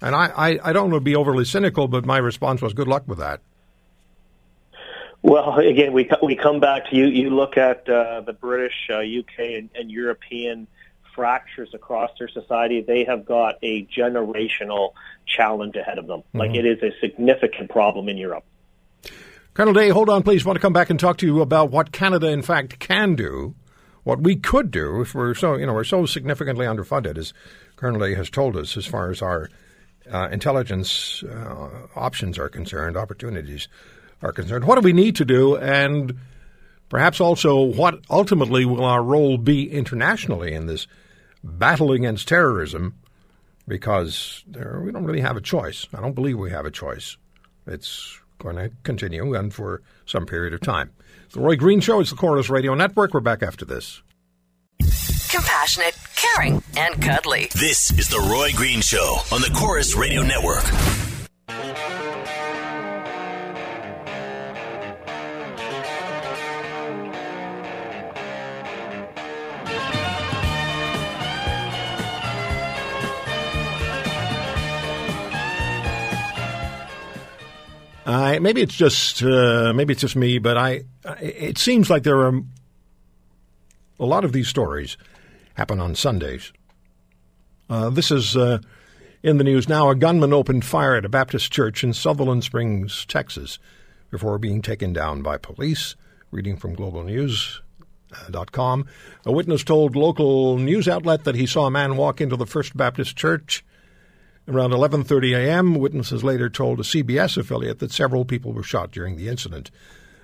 And 0.00 0.14
I, 0.14 0.26
I, 0.26 0.58
I 0.62 0.72
don't 0.72 0.90
want 0.90 1.00
to 1.02 1.04
be 1.04 1.16
overly 1.16 1.44
cynical, 1.44 1.88
but 1.88 2.04
my 2.04 2.18
response 2.18 2.62
was 2.62 2.72
good 2.72 2.88
luck 2.88 3.04
with 3.06 3.18
that. 3.18 3.40
Well, 5.22 5.58
again, 5.58 5.92
we 5.92 6.08
we 6.22 6.34
come 6.34 6.60
back 6.60 6.88
to 6.90 6.96
you. 6.96 7.06
You 7.06 7.30
look 7.30 7.56
at 7.56 7.88
uh, 7.88 8.22
the 8.22 8.32
British, 8.32 8.88
uh, 8.88 8.98
UK, 8.98 9.38
and, 9.38 9.70
and 9.74 9.90
European 9.90 10.66
fractures 11.14 11.70
across 11.74 12.10
their 12.18 12.28
society. 12.28 12.80
They 12.80 13.04
have 13.04 13.26
got 13.26 13.56
a 13.62 13.84
generational 13.86 14.92
challenge 15.26 15.76
ahead 15.76 15.98
of 15.98 16.06
them. 16.06 16.20
Mm-hmm. 16.20 16.38
Like 16.38 16.54
it 16.54 16.64
is 16.64 16.82
a 16.82 16.98
significant 17.00 17.68
problem 17.68 18.08
in 18.08 18.16
Europe. 18.16 18.44
Colonel 19.52 19.74
Day, 19.74 19.90
hold 19.90 20.08
on, 20.08 20.22
please. 20.22 20.46
I 20.46 20.48
want 20.48 20.56
to 20.56 20.60
come 20.60 20.72
back 20.72 20.88
and 20.88 20.98
talk 20.98 21.18
to 21.18 21.26
you 21.26 21.42
about 21.42 21.70
what 21.70 21.92
Canada, 21.92 22.28
in 22.28 22.40
fact, 22.40 22.78
can 22.78 23.14
do, 23.14 23.54
what 24.04 24.22
we 24.22 24.36
could 24.36 24.70
do 24.70 25.02
if 25.02 25.14
we're 25.14 25.34
so 25.34 25.56
you 25.56 25.66
know 25.66 25.74
we're 25.74 25.84
so 25.84 26.06
significantly 26.06 26.64
underfunded, 26.64 27.18
as 27.18 27.34
Colonel 27.76 28.00
Day 28.00 28.14
has 28.14 28.30
told 28.30 28.56
us, 28.56 28.76
as 28.78 28.86
far 28.86 29.10
as 29.10 29.20
our 29.20 29.50
uh, 30.10 30.28
intelligence 30.32 31.22
uh, 31.24 31.68
options 31.94 32.38
are 32.38 32.48
concerned, 32.48 32.96
opportunities 32.96 33.68
are 34.22 34.32
concerned. 34.32 34.64
What 34.64 34.76
do 34.76 34.82
we 34.82 34.92
need 34.92 35.16
to 35.16 35.24
do? 35.24 35.56
And 35.56 36.18
perhaps 36.88 37.20
also 37.20 37.60
what 37.60 38.00
ultimately 38.10 38.64
will 38.64 38.84
our 38.84 39.02
role 39.02 39.38
be 39.38 39.70
internationally 39.70 40.52
in 40.52 40.66
this 40.66 40.86
battle 41.42 41.92
against 41.92 42.28
terrorism? 42.28 42.94
Because 43.66 44.42
there, 44.46 44.80
we 44.84 44.90
don't 44.90 45.04
really 45.04 45.20
have 45.20 45.36
a 45.36 45.40
choice. 45.40 45.86
I 45.94 46.00
don't 46.00 46.14
believe 46.14 46.38
we 46.38 46.50
have 46.50 46.66
a 46.66 46.70
choice. 46.70 47.16
It's 47.66 48.18
going 48.38 48.56
to 48.56 48.70
continue 48.82 49.34
and 49.34 49.52
for 49.52 49.82
some 50.06 50.26
period 50.26 50.54
of 50.54 50.60
time. 50.60 50.90
The 51.32 51.40
Roy 51.40 51.56
Green 51.56 51.80
Show 51.80 52.00
is 52.00 52.10
the 52.10 52.16
Corus 52.16 52.50
Radio 52.50 52.74
Network. 52.74 53.14
We're 53.14 53.20
back 53.20 53.42
after 53.42 53.64
this. 53.64 54.02
Compassionate, 55.30 55.96
caring, 56.16 56.62
and 56.76 57.00
cuddly. 57.00 57.48
This 57.54 57.92
is 57.92 58.08
the 58.08 58.18
Roy 58.18 58.50
Green 58.52 58.80
Show 58.80 59.18
on 59.30 59.40
the 59.40 59.50
Corus 59.54 59.94
Radio 59.94 60.22
Network. 60.22 60.64
I 78.30 78.38
maybe 78.38 78.62
it's 78.62 78.76
just 78.76 79.22
uh, 79.22 79.74
maybe 79.74 79.92
it's 79.92 80.00
just 80.00 80.16
me, 80.16 80.38
but 80.38 80.56
I 80.56 80.84
it 81.20 81.58
seems 81.58 81.90
like 81.90 82.04
there 82.04 82.20
are 82.20 82.40
a 83.98 84.06
lot 84.06 84.24
of 84.24 84.32
these 84.32 84.46
stories 84.48 84.96
happen 85.54 85.80
on 85.80 85.96
Sundays. 85.96 86.52
Uh, 87.68 87.90
this 87.90 88.10
is 88.10 88.34
uh, 88.36 88.58
in 89.22 89.36
the 89.38 89.44
news 89.44 89.68
now. 89.68 89.90
A 89.90 89.94
gunman 89.94 90.32
opened 90.32 90.64
fire 90.64 90.96
at 90.96 91.04
a 91.04 91.08
Baptist 91.08 91.52
church 91.52 91.84
in 91.84 91.92
Sutherland 91.92 92.42
Springs, 92.44 93.04
Texas, 93.06 93.58
before 94.10 94.38
being 94.38 94.62
taken 94.62 94.92
down 94.92 95.22
by 95.22 95.36
police. 95.36 95.96
Reading 96.30 96.56
from 96.56 96.76
GlobalNews.com, 96.76 98.86
a 99.26 99.32
witness 99.32 99.64
told 99.64 99.96
local 99.96 100.58
news 100.58 100.86
outlet 100.86 101.24
that 101.24 101.34
he 101.34 101.46
saw 101.46 101.66
a 101.66 101.72
man 101.72 101.96
walk 101.96 102.20
into 102.20 102.36
the 102.36 102.46
First 102.46 102.76
Baptist 102.76 103.16
Church 103.16 103.64
Around 104.48 104.70
11:30 104.70 105.36
a.m., 105.36 105.74
witnesses 105.74 106.24
later 106.24 106.48
told 106.48 106.80
a 106.80 106.82
CBS 106.82 107.36
affiliate 107.36 107.78
that 107.78 107.92
several 107.92 108.24
people 108.24 108.52
were 108.52 108.62
shot 108.62 108.90
during 108.90 109.16
the 109.16 109.28
incident. 109.28 109.70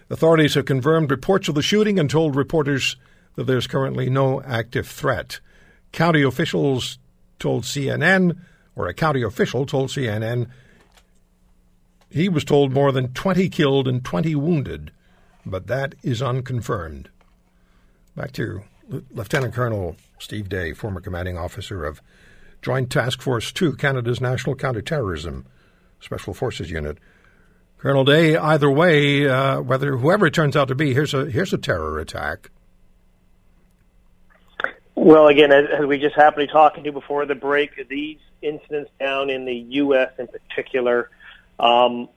Authorities 0.08 0.54
have 0.54 0.64
confirmed 0.64 1.10
reports 1.10 1.48
of 1.48 1.54
the 1.54 1.62
shooting 1.62 1.98
and 1.98 2.08
told 2.08 2.36
reporters 2.36 2.96
that 3.34 3.44
there's 3.44 3.66
currently 3.66 4.08
no 4.08 4.42
active 4.42 4.86
threat. 4.88 5.40
County 5.92 6.22
officials 6.22 6.98
told 7.38 7.64
CNN, 7.64 8.38
or 8.74 8.88
a 8.88 8.94
county 8.94 9.22
official 9.22 9.66
told 9.66 9.90
CNN, 9.90 10.48
he 12.08 12.28
was 12.28 12.44
told 12.44 12.72
more 12.72 12.92
than 12.92 13.12
20 13.12 13.48
killed 13.48 13.88
and 13.88 14.04
20 14.04 14.34
wounded, 14.36 14.90
but 15.44 15.66
that 15.66 15.94
is 16.02 16.22
unconfirmed. 16.22 17.10
Back 18.14 18.32
to 18.32 18.62
Lieutenant 19.10 19.54
Colonel 19.54 19.96
Steve 20.18 20.48
Day, 20.48 20.72
former 20.72 21.00
commanding 21.00 21.36
officer 21.36 21.84
of 21.84 22.00
Joint 22.66 22.90
Task 22.90 23.22
Force 23.22 23.52
2, 23.52 23.76
Canada's 23.76 24.20
National 24.20 24.56
Counterterrorism 24.56 25.46
Special 26.00 26.34
Forces 26.34 26.68
Unit. 26.68 26.98
Colonel 27.78 28.02
Day, 28.02 28.36
either 28.36 28.68
way, 28.68 29.28
uh, 29.28 29.60
whether 29.60 29.96
whoever 29.96 30.26
it 30.26 30.34
turns 30.34 30.56
out 30.56 30.66
to 30.66 30.74
be, 30.74 30.92
here's 30.92 31.14
a 31.14 31.26
here's 31.26 31.52
a 31.52 31.58
terror 31.58 32.00
attack. 32.00 32.50
Well, 34.96 35.28
again, 35.28 35.52
as, 35.52 35.66
as 35.80 35.86
we 35.86 35.98
just 35.98 36.16
happened 36.16 36.40
to 36.42 36.46
be 36.48 36.52
talking 36.52 36.82
to 36.82 36.92
before 36.92 37.24
the 37.24 37.36
break, 37.36 37.70
these 37.88 38.18
incidents 38.42 38.90
down 38.98 39.30
in 39.30 39.44
the 39.44 39.54
U.S. 39.54 40.10
in 40.18 40.26
particular, 40.26 41.08
um, 41.60 42.08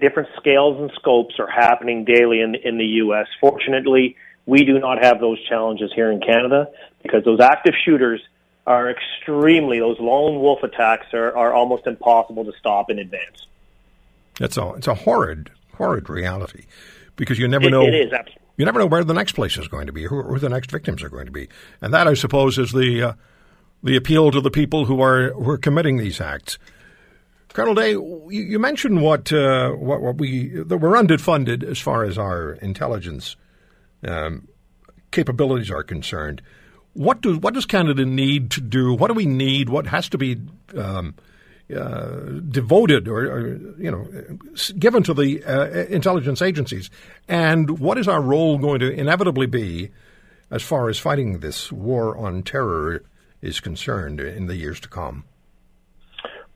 different 0.00 0.28
scales 0.36 0.80
and 0.80 0.92
scopes 0.94 1.40
are 1.40 1.50
happening 1.50 2.04
daily 2.04 2.40
in 2.40 2.54
in 2.54 2.78
the 2.78 2.86
U.S. 3.02 3.26
Fortunately, 3.40 4.14
we 4.46 4.64
do 4.64 4.78
not 4.78 5.02
have 5.02 5.18
those 5.18 5.44
challenges 5.48 5.90
here 5.92 6.12
in 6.12 6.20
Canada 6.20 6.68
because 7.02 7.24
those 7.24 7.40
active 7.40 7.74
shooters 7.84 8.20
are 8.68 8.90
extremely 8.90 9.78
those 9.78 9.98
lone 9.98 10.40
wolf 10.40 10.62
attacks 10.62 11.06
are, 11.14 11.34
are 11.34 11.54
almost 11.54 11.86
impossible 11.86 12.44
to 12.44 12.52
stop 12.58 12.90
in 12.90 12.98
advance. 12.98 13.46
It's 14.40 14.58
a 14.58 14.74
it's 14.74 14.86
a 14.86 14.94
horrid 14.94 15.50
horrid 15.74 16.10
reality 16.10 16.66
because 17.16 17.38
you 17.38 17.48
never 17.48 17.68
it, 17.68 17.70
know 17.70 17.82
it 17.82 17.94
is 17.94 18.12
absolutely. 18.12 18.42
you 18.58 18.66
never 18.66 18.78
know 18.78 18.86
where 18.86 19.02
the 19.04 19.14
next 19.14 19.32
place 19.32 19.56
is 19.56 19.68
going 19.68 19.86
to 19.86 19.92
be, 19.92 20.04
who, 20.04 20.22
who 20.22 20.38
the 20.38 20.50
next 20.50 20.70
victims 20.70 21.02
are 21.02 21.08
going 21.08 21.26
to 21.26 21.32
be, 21.32 21.48
and 21.80 21.94
that 21.94 22.06
I 22.06 22.12
suppose 22.12 22.58
is 22.58 22.72
the 22.72 23.02
uh, 23.02 23.12
the 23.82 23.96
appeal 23.96 24.30
to 24.30 24.40
the 24.40 24.50
people 24.50 24.84
who 24.84 25.00
are 25.00 25.32
who 25.32 25.50
are 25.50 25.58
committing 25.58 25.96
these 25.96 26.20
acts. 26.20 26.58
Colonel 27.54 27.74
Day, 27.74 27.92
you, 27.92 28.58
mentioned 28.58 29.00
what, 29.02 29.32
uh, 29.32 29.70
what, 29.70 30.02
what 30.02 30.18
we 30.18 30.48
that 30.48 30.76
we're 30.76 30.92
underfunded 30.92 31.64
as 31.64 31.78
far 31.78 32.04
as 32.04 32.18
our 32.18 32.52
intelligence 32.52 33.36
um, 34.06 34.46
capabilities 35.10 35.70
are 35.70 35.82
concerned. 35.82 36.42
What 36.98 37.20
do 37.20 37.38
what 37.38 37.54
does 37.54 37.64
Canada 37.64 38.04
need 38.04 38.50
to 38.52 38.60
do? 38.60 38.92
What 38.92 39.06
do 39.06 39.14
we 39.14 39.24
need? 39.24 39.68
What 39.68 39.86
has 39.86 40.08
to 40.08 40.18
be 40.18 40.36
um, 40.76 41.14
uh, 41.72 42.40
devoted 42.50 43.06
or, 43.06 43.20
or, 43.30 43.48
you 43.78 43.90
know 43.92 44.08
given 44.76 45.04
to 45.04 45.14
the 45.14 45.44
uh, 45.44 45.66
intelligence 45.84 46.42
agencies? 46.42 46.90
And 47.28 47.78
what 47.78 47.98
is 47.98 48.08
our 48.08 48.20
role 48.20 48.58
going 48.58 48.80
to 48.80 48.90
inevitably 48.90 49.46
be 49.46 49.90
as 50.50 50.64
far 50.64 50.88
as 50.88 50.98
fighting 50.98 51.38
this 51.38 51.70
war 51.70 52.18
on 52.18 52.42
terror 52.42 53.04
is 53.40 53.60
concerned 53.60 54.18
in 54.18 54.46
the 54.46 54.56
years 54.56 54.80
to 54.80 54.88
come? 54.88 55.22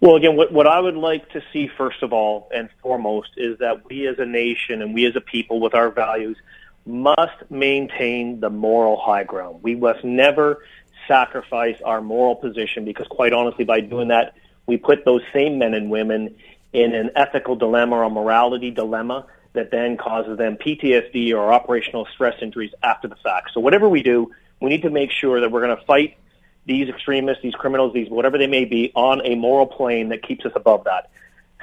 Well, 0.00 0.16
again, 0.16 0.34
what, 0.34 0.52
what 0.52 0.66
I 0.66 0.80
would 0.80 0.96
like 0.96 1.30
to 1.30 1.42
see 1.52 1.68
first 1.78 2.02
of 2.02 2.12
all 2.12 2.50
and 2.52 2.68
foremost 2.82 3.28
is 3.36 3.58
that 3.58 3.88
we 3.88 4.08
as 4.08 4.18
a 4.18 4.26
nation 4.26 4.82
and 4.82 4.92
we 4.92 5.06
as 5.06 5.14
a 5.14 5.20
people 5.20 5.60
with 5.60 5.76
our 5.76 5.90
values 5.90 6.36
must 6.84 7.50
maintain 7.50 8.40
the 8.40 8.50
moral 8.50 8.96
high 9.00 9.24
ground. 9.24 9.60
We 9.62 9.74
must 9.74 10.04
never 10.04 10.64
sacrifice 11.06 11.76
our 11.84 12.00
moral 12.00 12.36
position 12.36 12.84
because 12.84 13.06
quite 13.08 13.32
honestly, 13.32 13.64
by 13.64 13.80
doing 13.80 14.08
that, 14.08 14.34
we 14.66 14.76
put 14.76 15.04
those 15.04 15.22
same 15.32 15.58
men 15.58 15.74
and 15.74 15.90
women 15.90 16.34
in 16.72 16.94
an 16.94 17.10
ethical 17.16 17.56
dilemma 17.56 17.96
or 17.96 18.02
a 18.04 18.10
morality 18.10 18.70
dilemma 18.70 19.26
that 19.52 19.70
then 19.70 19.96
causes 19.96 20.38
them 20.38 20.56
PTSD 20.56 21.32
or 21.34 21.52
operational 21.52 22.06
stress 22.06 22.36
injuries 22.40 22.72
after 22.82 23.08
the 23.08 23.16
fact. 23.16 23.50
So 23.52 23.60
whatever 23.60 23.88
we 23.88 24.02
do, 24.02 24.30
we 24.60 24.70
need 24.70 24.82
to 24.82 24.90
make 24.90 25.10
sure 25.10 25.40
that 25.40 25.50
we're 25.50 25.60
going 25.60 25.76
to 25.76 25.84
fight 25.84 26.16
these 26.64 26.88
extremists, 26.88 27.42
these 27.42 27.54
criminals, 27.54 27.92
these 27.92 28.08
whatever 28.08 28.38
they 28.38 28.46
may 28.46 28.64
be, 28.64 28.92
on 28.94 29.20
a 29.26 29.34
moral 29.34 29.66
plane 29.66 30.08
that 30.10 30.22
keeps 30.22 30.46
us 30.46 30.52
above 30.54 30.84
that. 30.84 31.10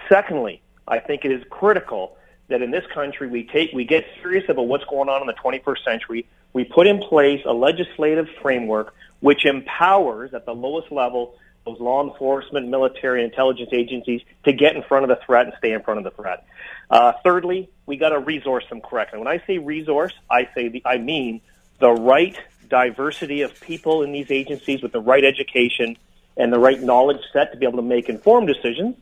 Secondly, 0.08 0.62
I 0.88 1.00
think 1.00 1.26
it 1.26 1.32
is 1.32 1.44
critical 1.50 2.18
that 2.50 2.62
in 2.62 2.72
this 2.72 2.86
country 2.94 3.28
we 3.28 3.44
take 3.44 3.72
we 3.74 3.86
get 3.86 4.06
serious 4.22 4.44
about 4.50 4.68
what's 4.68 4.86
going 4.86 5.10
on 5.10 5.22
in 5.22 5.28
the 5.28 5.34
21st 5.34 5.84
century. 5.84 6.28
We 6.52 6.64
put 6.64 6.88
in 6.88 7.00
place 7.00 7.42
a 7.46 7.54
legislative 7.54 8.28
framework 8.42 8.94
which 9.20 9.46
empowers 9.46 10.34
at 10.34 10.46
the 10.46 10.54
lowest 10.54 10.92
level 10.92 11.36
those 11.66 11.80
law 11.80 12.04
enforcement, 12.04 12.68
military, 12.68 13.22
and 13.24 13.32
intelligence 13.32 13.70
agencies 13.74 14.22
to 14.46 14.54
get 14.54 14.76
in 14.76 14.84
front 14.84 15.04
of 15.04 15.10
the 15.10 15.24
threat 15.26 15.46
and 15.46 15.54
stay 15.58 15.74
in 15.74 15.82
front 15.82 16.00
of 16.00 16.04
the 16.04 16.12
threat. 16.12 16.46
Uh, 16.90 17.14
thirdly, 17.24 17.70
we 17.86 17.98
got 17.98 18.10
to 18.10 18.20
resource 18.20 18.64
them 18.70 18.82
correctly. 18.82 19.20
When 19.20 19.28
I 19.28 19.42
say 19.46 19.58
resource, 19.58 20.14
I 20.30 20.50
say 20.56 20.70
the, 20.70 20.82
I 20.86 20.98
mean 20.98 21.42
the 21.80 21.92
right 21.92 22.38
diversity 22.70 23.42
of 23.42 23.60
people 23.60 24.04
in 24.04 24.12
these 24.12 24.32
agencies 24.32 24.82
with 24.82 24.92
the 24.92 25.00
right 25.00 25.24
education 25.24 25.98
and 26.38 26.54
the 26.54 26.60
right 26.60 26.82
knowledge 26.82 27.22
set 27.34 27.52
to 27.52 27.58
be 27.58 27.66
able 27.66 27.78
to 27.78 27.84
make 27.84 28.10
informed 28.10 28.48
decisions. 28.48 28.96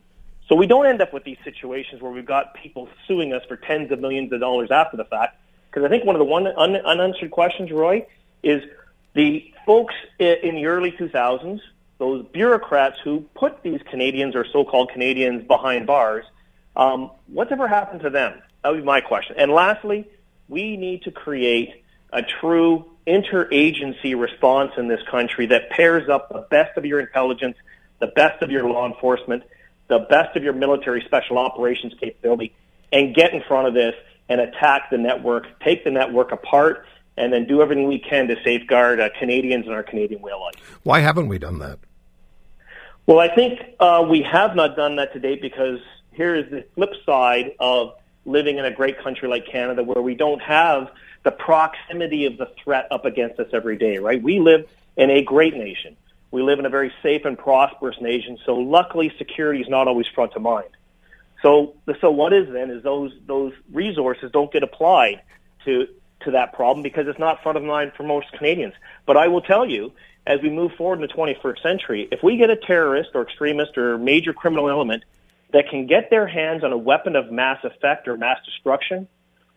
So 0.48 0.56
we 0.56 0.66
don't 0.66 0.86
end 0.86 1.02
up 1.02 1.14
with 1.14 1.24
these 1.24 1.38
situations 1.44 2.02
where 2.02 2.12
we've 2.12 2.26
got 2.26 2.54
people 2.54 2.88
suing 3.08 3.34
us 3.34 3.44
for 3.48 3.58
tens 3.58 3.92
of 3.92 4.00
millions 4.00 4.32
of 4.32 4.40
dollars 4.40 4.72
after 4.72 4.96
the 4.96 5.06
fact. 5.06 5.38
Because 5.70 5.84
I 5.84 5.90
think 5.90 6.06
one 6.06 6.16
of 6.16 6.20
the 6.20 6.26
one 6.26 6.48
un- 6.48 6.78
unanswered 6.78 7.32
questions, 7.32 7.72
Roy, 7.72 8.06
is 8.44 8.64
the 9.14 9.54
folks 9.66 9.94
in 10.20 10.56
the 10.56 10.66
early 10.66 10.92
2000s, 10.92 11.60
those 11.98 12.26
bureaucrats 12.32 12.98
who 13.04 13.22
put 13.36 13.62
these 13.64 13.82
Canadians 13.90 14.36
or 14.36 14.46
so-called 14.46 14.92
Canadians 14.92 15.46
behind 15.46 15.88
bars, 15.88 16.24
um, 16.76 17.12
what's 17.28 17.52
ever 17.52 17.68
happened 17.68 18.02
to 18.02 18.10
them? 18.10 18.42
That 18.64 18.70
would 18.70 18.82
be 18.82 18.86
my 18.86 19.02
question. 19.02 19.36
And 19.38 19.52
lastly, 19.52 20.08
we 20.48 20.78
need 20.78 21.04
to 21.04 21.12
create 21.12 21.84
a 22.14 22.22
true 22.22 22.86
interagency 23.06 24.18
response 24.18 24.74
in 24.78 24.88
this 24.88 25.02
country 25.10 25.48
that 25.48 25.70
pairs 25.72 26.08
up 26.08 26.30
the 26.30 26.46
best 26.50 26.78
of 26.78 26.86
your 26.86 27.00
intelligence, 27.00 27.58
the 28.00 28.08
best 28.08 28.42
of 28.42 28.52
your 28.52 28.70
law 28.70 28.86
enforcement, 28.86 29.44
the 29.88 30.00
best 30.00 30.36
of 30.36 30.44
your 30.44 30.54
military 30.54 31.02
special 31.06 31.38
operations 31.38 31.94
capability, 32.00 32.54
and 32.92 33.16
get 33.16 33.34
in 33.34 33.42
front 33.44 33.68
of 33.68 33.74
this 33.74 33.96
and 34.30 34.42
attack 34.42 34.90
the 34.90 34.98
network, 34.98 35.60
take 35.62 35.84
the 35.84 35.92
network 35.92 36.32
apart, 36.32 36.86
and 37.16 37.32
then 37.32 37.46
do 37.46 37.62
everything 37.62 37.88
we 37.88 38.00
can 38.00 38.28
to 38.28 38.36
safeguard 38.44 39.00
uh, 39.00 39.10
Canadians 39.18 39.66
and 39.66 39.74
our 39.74 39.84
Canadian 39.84 40.22
way 40.22 40.32
of 40.32 40.42
life. 40.42 40.80
Why 40.84 41.00
haven't 41.00 41.28
we 41.28 41.38
done 41.40 41.60
that? 41.60 41.80
Well, 43.06 43.20
I 43.20 43.34
think 43.34 43.62
uh, 43.80 44.06
we 44.08 44.22
have 44.24 44.56
not 44.56 44.76
done 44.76 44.98
that 44.98 45.14
to 45.14 45.20
date 45.20 45.42
because 45.42 45.80
here 46.12 46.36
is 46.36 46.50
the 46.52 46.66
flip 46.76 46.94
side 47.06 47.54
of 47.60 47.94
living 48.26 48.58
in 48.58 48.66
a 48.66 48.72
great 48.72 49.00
country 49.00 49.30
like 49.30 49.48
Canada 49.48 49.84
where 49.84 50.02
we 50.02 50.16
don't 50.16 50.42
have– 50.42 50.92
the 51.28 51.32
proximity 51.32 52.26
of 52.26 52.38
the 52.38 52.50
threat 52.64 52.88
up 52.90 53.04
against 53.04 53.38
us 53.38 53.50
every 53.52 53.76
day, 53.76 53.98
right? 53.98 54.24
We 54.24 54.40
live 54.40 54.66
in 54.96 55.10
a 55.10 55.22
great 55.22 55.54
nation. 55.54 55.98
We 56.32 56.42
live 56.42 56.60
in 56.60 56.66
a 56.66 56.70
very 56.70 56.92
safe 57.02 57.26
and 57.26 57.38
prosperous 57.38 58.00
nation. 58.02 58.38
So 58.46 58.56
luckily, 58.56 59.14
security 59.18 59.62
is 59.62 59.70
not 59.70 59.88
always 59.88 60.08
front 60.08 60.34
of 60.36 60.42
mind. 60.42 60.70
So, 61.42 61.76
so 62.02 62.12
what 62.12 62.34
is 62.34 62.52
then 62.52 62.70
is 62.72 62.84
those 62.84 63.14
those 63.26 63.54
resources 63.72 64.32
don't 64.32 64.52
get 64.52 64.64
applied 64.64 65.22
to 65.66 65.88
to 66.22 66.32
that 66.32 66.54
problem 66.54 66.84
because 66.84 67.08
it's 67.08 67.20
not 67.20 67.44
front 67.44 67.58
of 67.58 67.64
mind 67.64 67.94
for 67.96 68.04
most 68.04 68.32
Canadians. 68.34 68.74
But 69.06 69.18
I 69.18 69.28
will 69.28 69.42
tell 69.42 69.66
you, 69.66 69.94
as 70.26 70.42
we 70.42 70.50
move 70.50 70.74
forward 70.74 70.96
in 70.96 71.02
the 71.02 71.14
21st 71.14 71.62
century, 71.62 72.08
if 72.12 72.24
we 72.24 72.38
get 72.38 72.50
a 72.50 72.56
terrorist 72.56 73.12
or 73.14 73.22
extremist 73.22 73.78
or 73.78 73.98
major 73.98 74.34
criminal 74.34 74.70
element 74.70 75.04
that 75.54 75.70
can 75.70 75.86
get 75.86 76.10
their 76.10 76.28
hands 76.28 76.64
on 76.64 76.74
a 76.74 76.78
weapon 76.78 77.16
of 77.16 77.32
mass 77.32 77.64
effect 77.64 78.08
or 78.08 78.18
mass 78.18 78.38
destruction, 78.46 79.08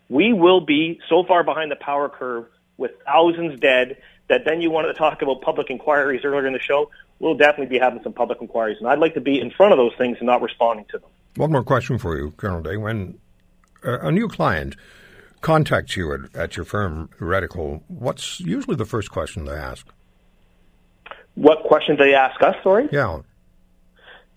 we 0.09 0.33
will 0.33 0.61
be 0.61 1.01
so 1.09 1.25
far 1.25 1.43
behind 1.43 1.71
the 1.71 1.77
power 1.77 2.09
curve 2.09 2.47
with 2.77 2.93
thousands 3.05 3.59
dead 3.59 3.97
that 4.31 4.45
then 4.47 4.63
you 4.63 4.71
wanted 4.71 4.89
to 4.89 4.95
talk 4.95 5.21
about 5.21 5.43
public 5.43 5.69
inquiries 5.71 6.23
earlier 6.25 6.47
in 6.47 6.53
the 6.53 6.61
show. 6.61 6.89
We'll 7.19 7.35
definitely 7.35 7.67
be 7.67 7.79
having 7.79 8.03
some 8.03 8.15
public 8.15 8.41
inquiries, 8.41 8.79
and 8.79 8.89
I'd 8.89 9.01
like 9.01 9.13
to 9.15 9.21
be 9.21 9.39
in 9.39 9.51
front 9.51 9.73
of 9.73 9.77
those 9.77 9.93
things 9.99 10.17
and 10.21 10.27
not 10.27 10.41
responding 10.41 10.87
to 10.93 10.99
them. 10.99 11.11
One 11.37 11.53
more 11.53 11.65
question 11.65 11.99
for 11.99 12.17
you, 12.17 12.31
Colonel 12.39 12.63
Day. 12.63 12.77
When 12.77 13.19
a 13.83 14.11
new 14.11 14.29
client 14.29 14.77
contacts 15.41 15.97
you 15.97 16.15
at, 16.15 16.21
at 16.35 16.57
your 16.57 16.65
firm, 16.65 17.11
Reticle, 17.19 17.83
what's 17.89 18.41
usually 18.41 18.77
the 18.77 18.87
first 18.87 19.11
question 19.11 19.45
they 19.45 19.53
ask? 19.53 19.87
What 21.35 21.65
questions 21.65 21.99
they 21.99 22.15
ask 22.15 22.41
us, 22.43 22.55
sorry? 22.63 22.89
Yeah. 22.93 23.21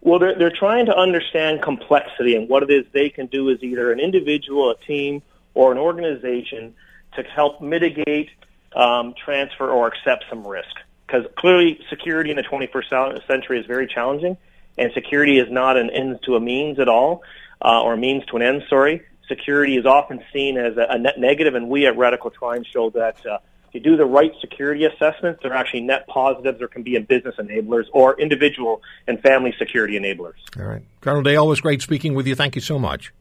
Well, 0.01 0.19
they're, 0.19 0.38
they're 0.38 0.51
trying 0.51 0.88
to 0.88 0.97
understand 0.97 1.62
complexity 1.62 2.36
and 2.36 2.49
what 2.49 2.63
it 2.63 2.71
is 2.71 2.86
they 2.93 3.10
can 3.10 3.27
do 3.27 3.49
as 3.51 3.62
either 3.62 3.91
an 3.91 3.99
individual, 3.99 4.71
a 4.71 4.77
team, 4.86 5.21
or 5.53 5.71
an 5.71 5.77
organization 5.77 6.73
to 7.15 7.23
help 7.23 7.62
mitigate, 7.62 8.29
um, 8.75 9.13
transfer, 9.23 9.69
or 9.69 9.88
accept 9.88 10.25
some 10.29 10.45
risk. 10.45 10.75
Because 11.05 11.25
clearly, 11.38 11.79
security 11.89 12.31
in 12.31 12.38
the 12.38 12.43
21st 12.43 13.27
century 13.27 13.59
is 13.59 13.65
very 13.65 13.88
challenging, 13.88 14.38
and 14.77 14.91
security 14.93 15.39
is 15.39 15.51
not 15.51 15.77
an 15.77 15.89
end 15.89 16.19
to 16.23 16.36
a 16.36 16.39
means 16.39 16.79
at 16.79 16.89
all, 16.89 17.23
uh, 17.62 17.81
or 17.81 17.95
means 17.97 18.25
to 18.27 18.38
an 18.38 18.41
end. 18.41 18.63
Sorry, 18.69 19.01
security 19.27 19.77
is 19.77 19.86
often 19.86 20.23
seen 20.31 20.57
as 20.57 20.77
a, 20.77 20.88
a 20.89 20.97
net 20.97 21.19
negative, 21.19 21.55
and 21.55 21.69
we 21.69 21.86
at 21.86 21.95
Reticle 21.95 22.33
try 22.33 22.55
and 22.55 22.65
show 22.65 22.89
that. 22.91 23.25
Uh, 23.25 23.39
if 23.73 23.83
you 23.83 23.91
do 23.91 23.97
the 23.97 24.05
right 24.05 24.31
security 24.39 24.86
assessments, 24.86 25.39
they're 25.41 25.51
actually 25.51 25.81
net 25.81 26.05
positives 26.05 26.62
or 26.62 26.67
can 26.67 26.83
be 26.83 26.95
in 26.95 27.05
business 27.05 27.33
enablers 27.39 27.86
or 27.91 28.19
individual 28.19 28.83
and 29.07 29.19
family 29.19 29.51
security 29.57 29.97
enablers. 29.97 30.36
All 30.59 30.65
right. 30.65 30.83
Colonel 31.01 31.23
Day, 31.23 31.38
always 31.38 31.59
great 31.59 31.81
speaking 31.81 32.13
with 32.13 32.27
you. 32.27 32.36
Thank 32.36 32.53
you 32.53 32.62
so 32.62 32.77
much. 32.77 33.12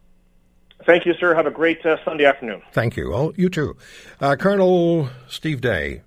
Thank 0.84 1.06
you, 1.06 1.14
sir. 1.14 1.34
Have 1.34 1.46
a 1.46 1.50
great 1.50 1.84
uh, 1.84 2.02
Sunday 2.04 2.24
afternoon. 2.24 2.62
Thank 2.72 2.96
you. 2.96 3.10
Well, 3.10 3.32
you 3.36 3.48
too. 3.48 3.76
Uh, 4.20 4.36
Colonel 4.36 5.08
Steve 5.28 5.60
Day. 5.60 6.02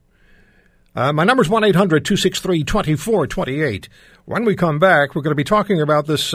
Uh, 0.96 1.12
my 1.12 1.24
number 1.24 1.44
is 1.44 1.50
1 1.50 1.64
800 1.64 2.06
263 2.06 2.64
2428. 2.64 3.90
When 4.26 4.46
we 4.46 4.56
come 4.56 4.80
back, 4.80 5.14
we're 5.14 5.22
going 5.22 5.32
to 5.32 5.36
be 5.36 5.44
talking 5.44 5.82
about 5.82 6.08
this 6.08 6.34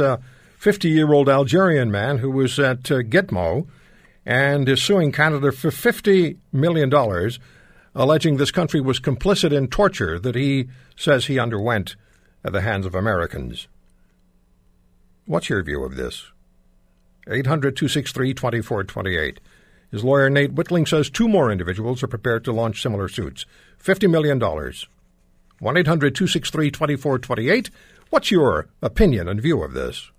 50 0.59 0.91
uh, 0.91 0.93
year 0.93 1.13
old 1.13 1.29
Algerian 1.29 1.91
man 1.91 2.19
who 2.19 2.31
was 2.31 2.59
at 2.59 2.91
uh, 2.91 3.03
Gitmo 3.03 3.67
and 4.27 4.69
is 4.69 4.83
suing 4.83 5.13
Canada 5.13 5.51
for 5.51 5.71
$50 5.71 6.37
million, 6.53 6.93
alleging 7.95 8.37
this 8.37 8.51
country 8.51 8.81
was 8.81 9.01
complicit 9.01 9.53
in 9.53 9.69
torture 9.69 10.19
that 10.19 10.35
he 10.35 10.69
says 10.95 11.27
he 11.27 11.39
underwent 11.39 11.97
at 12.45 12.53
the 12.53 12.61
hands 12.61 12.85
of 12.85 12.95
Americans. 12.95 13.67
What's 15.25 15.49
your 15.49 15.63
view 15.63 15.85
of 15.85 15.97
this? 15.97 16.31
800 17.31 17.77
263 17.77 18.35
2428. 18.35 19.41
His 19.91 20.05
lawyer, 20.05 20.31
Nate 20.31 20.55
Whitling, 20.55 20.87
says 20.87 21.11
two 21.11 21.29
more 21.29 21.51
individuals 21.51 22.03
are 22.03 22.09
prepared 22.09 22.45
to 22.45 22.53
launch 22.53 22.81
similar 22.81 23.09
suits. 23.09 23.45
$50 23.83 24.11
million. 24.11 24.39
1 24.39 25.77
800 25.77 26.15
263 26.15 26.71
2428. 26.71 27.71
What's 28.11 28.31
your 28.31 28.69
opinion 28.83 29.29
and 29.29 29.41
view 29.41 29.63
of 29.63 29.73
this? 29.73 30.11